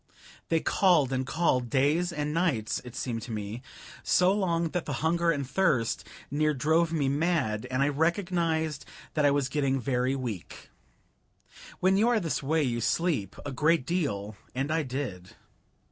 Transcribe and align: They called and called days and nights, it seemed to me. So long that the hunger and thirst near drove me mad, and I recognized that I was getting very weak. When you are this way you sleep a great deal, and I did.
They 0.49 0.59
called 0.61 1.13
and 1.13 1.27
called 1.27 1.69
days 1.69 2.11
and 2.11 2.33
nights, 2.33 2.81
it 2.83 2.95
seemed 2.95 3.21
to 3.21 3.31
me. 3.31 3.61
So 4.01 4.33
long 4.33 4.69
that 4.69 4.85
the 4.85 4.93
hunger 5.05 5.29
and 5.29 5.47
thirst 5.47 6.07
near 6.31 6.55
drove 6.55 6.91
me 6.91 7.07
mad, 7.07 7.67
and 7.69 7.83
I 7.83 7.89
recognized 7.89 8.83
that 9.13 9.25
I 9.25 9.29
was 9.29 9.47
getting 9.47 9.79
very 9.79 10.15
weak. 10.15 10.71
When 11.81 11.97
you 11.97 12.09
are 12.09 12.19
this 12.19 12.41
way 12.41 12.63
you 12.63 12.81
sleep 12.81 13.35
a 13.45 13.51
great 13.51 13.85
deal, 13.85 14.35
and 14.55 14.71
I 14.71 14.81
did. 14.81 15.35